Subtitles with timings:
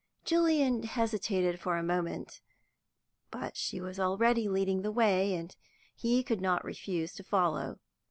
[0.25, 2.41] Julian hesitated for a moment,
[3.29, 5.55] but she was already leading the way, and
[5.93, 7.77] he could not refuse to follow.